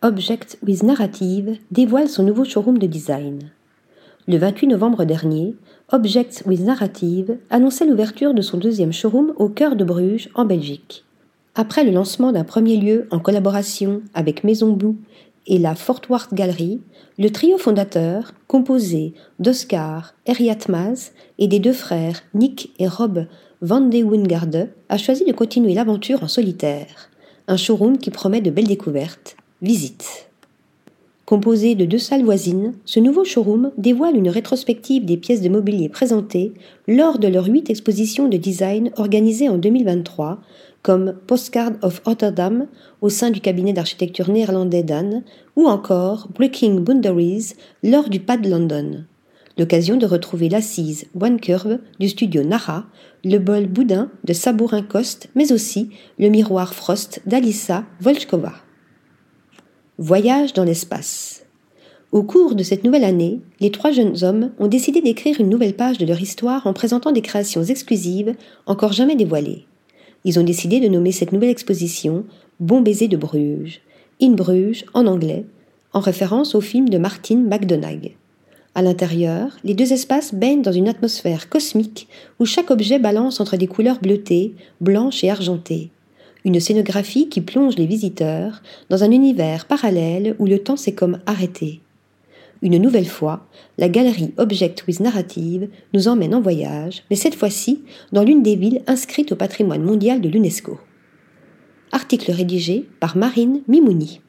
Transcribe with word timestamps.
Object 0.00 0.58
with 0.64 0.84
Narrative 0.84 1.58
dévoile 1.72 2.08
son 2.08 2.22
nouveau 2.22 2.44
showroom 2.44 2.78
de 2.78 2.86
design. 2.86 3.50
Le 4.28 4.38
28 4.38 4.68
novembre 4.68 5.04
dernier, 5.04 5.56
Object 5.90 6.44
with 6.46 6.60
Narrative 6.60 7.36
annonçait 7.50 7.84
l'ouverture 7.84 8.32
de 8.32 8.40
son 8.40 8.58
deuxième 8.58 8.92
showroom 8.92 9.32
au 9.38 9.48
cœur 9.48 9.74
de 9.74 9.82
Bruges, 9.82 10.28
en 10.36 10.44
Belgique. 10.44 11.04
Après 11.56 11.82
le 11.82 11.90
lancement 11.90 12.30
d'un 12.30 12.44
premier 12.44 12.76
lieu 12.76 13.08
en 13.10 13.18
collaboration 13.18 14.02
avec 14.14 14.44
Maison 14.44 14.72
Blue 14.72 14.94
et 15.48 15.58
la 15.58 15.74
Fort 15.74 16.02
Worth 16.08 16.32
Gallery, 16.32 16.80
le 17.18 17.30
trio 17.30 17.58
fondateur, 17.58 18.34
composé 18.46 19.14
d'Oscar 19.40 20.14
Eriatmaz 20.26 21.10
et 21.40 21.48
des 21.48 21.58
deux 21.58 21.72
frères 21.72 22.22
Nick 22.34 22.72
et 22.78 22.86
Rob 22.86 23.26
Van 23.62 23.80
de 23.80 24.04
Wingarde, 24.04 24.68
a 24.90 24.96
choisi 24.96 25.24
de 25.24 25.32
continuer 25.32 25.74
l'aventure 25.74 26.22
en 26.22 26.28
solitaire. 26.28 27.10
Un 27.48 27.56
showroom 27.56 27.98
qui 27.98 28.10
promet 28.10 28.40
de 28.40 28.52
belles 28.52 28.68
découvertes 28.68 29.37
Visite. 29.60 30.28
Composé 31.26 31.74
de 31.74 31.84
deux 31.84 31.98
salles 31.98 32.22
voisines, 32.22 32.74
ce 32.84 33.00
nouveau 33.00 33.24
showroom 33.24 33.72
dévoile 33.76 34.16
une 34.16 34.28
rétrospective 34.28 35.04
des 35.04 35.16
pièces 35.16 35.42
de 35.42 35.48
mobilier 35.48 35.88
présentées 35.88 36.52
lors 36.86 37.18
de 37.18 37.26
leurs 37.26 37.48
huit 37.48 37.68
expositions 37.68 38.28
de 38.28 38.36
design 38.36 38.92
organisées 38.98 39.48
en 39.48 39.58
2023, 39.58 40.38
comme 40.82 41.14
Postcard 41.26 41.72
of 41.82 42.00
Rotterdam 42.04 42.68
au 43.00 43.08
sein 43.08 43.30
du 43.32 43.40
cabinet 43.40 43.72
d'architecture 43.72 44.30
néerlandais 44.30 44.84
d'Anne, 44.84 45.24
ou 45.56 45.66
encore 45.66 46.28
Breaking 46.32 46.76
Boundaries 46.76 47.54
lors 47.82 48.08
du 48.08 48.20
PAD 48.20 48.46
London. 48.46 49.06
L'occasion 49.58 49.96
de 49.96 50.06
retrouver 50.06 50.48
l'assise 50.48 51.06
One 51.20 51.40
Curve 51.40 51.80
du 51.98 52.08
studio 52.08 52.44
Nara, 52.44 52.86
le 53.24 53.38
bol 53.38 53.66
boudin 53.66 54.08
de 54.22 54.32
Sabourin 54.32 54.82
Coste, 54.82 55.30
mais 55.34 55.50
aussi 55.50 55.90
le 56.20 56.28
miroir 56.28 56.74
Frost 56.74 57.22
d'Alissa 57.26 57.82
Volchkova. 58.00 58.52
Voyage 60.00 60.52
dans 60.52 60.62
l'espace. 60.62 61.44
Au 62.12 62.22
cours 62.22 62.54
de 62.54 62.62
cette 62.62 62.84
nouvelle 62.84 63.02
année, 63.02 63.40
les 63.58 63.72
trois 63.72 63.90
jeunes 63.90 64.22
hommes 64.22 64.52
ont 64.60 64.68
décidé 64.68 65.00
d'écrire 65.00 65.40
une 65.40 65.48
nouvelle 65.48 65.74
page 65.74 65.98
de 65.98 66.06
leur 66.06 66.20
histoire 66.20 66.68
en 66.68 66.72
présentant 66.72 67.10
des 67.10 67.20
créations 67.20 67.64
exclusives 67.64 68.36
encore 68.66 68.92
jamais 68.92 69.16
dévoilées. 69.16 69.66
Ils 70.22 70.38
ont 70.38 70.44
décidé 70.44 70.78
de 70.78 70.86
nommer 70.86 71.10
cette 71.10 71.32
nouvelle 71.32 71.50
exposition 71.50 72.24
Bon 72.60 72.80
baiser 72.80 73.08
de 73.08 73.16
Bruges, 73.16 73.80
In 74.22 74.34
Bruges 74.34 74.84
en 74.94 75.08
anglais, 75.08 75.44
en 75.92 75.98
référence 75.98 76.54
au 76.54 76.60
film 76.60 76.88
de 76.88 76.98
Martin 76.98 77.38
McDonagh. 77.38 78.14
À 78.76 78.82
l'intérieur, 78.82 79.56
les 79.64 79.74
deux 79.74 79.92
espaces 79.92 80.32
baignent 80.32 80.62
dans 80.62 80.70
une 80.70 80.86
atmosphère 80.86 81.48
cosmique 81.48 82.06
où 82.38 82.46
chaque 82.46 82.70
objet 82.70 83.00
balance 83.00 83.40
entre 83.40 83.56
des 83.56 83.66
couleurs 83.66 83.98
bleutées, 83.98 84.54
blanches 84.80 85.24
et 85.24 85.30
argentées 85.30 85.90
une 86.44 86.60
scénographie 86.60 87.28
qui 87.28 87.40
plonge 87.40 87.76
les 87.76 87.86
visiteurs 87.86 88.62
dans 88.90 89.04
un 89.04 89.10
univers 89.10 89.66
parallèle 89.66 90.36
où 90.38 90.46
le 90.46 90.58
temps 90.58 90.76
s'est 90.76 90.94
comme 90.94 91.18
arrêté. 91.26 91.80
Une 92.60 92.78
nouvelle 92.78 93.06
fois, 93.06 93.46
la 93.76 93.88
galerie 93.88 94.34
Object 94.36 94.84
with 94.88 95.00
Narrative 95.00 95.68
nous 95.94 96.08
emmène 96.08 96.34
en 96.34 96.40
voyage, 96.40 97.04
mais 97.08 97.16
cette 97.16 97.36
fois-ci 97.36 97.82
dans 98.12 98.24
l'une 98.24 98.42
des 98.42 98.56
villes 98.56 98.82
inscrites 98.86 99.32
au 99.32 99.36
patrimoine 99.36 99.82
mondial 99.82 100.20
de 100.20 100.28
l'UNESCO. 100.28 100.78
Article 101.92 102.32
rédigé 102.32 102.88
par 103.00 103.16
Marine 103.16 103.62
Mimouni. 103.68 104.20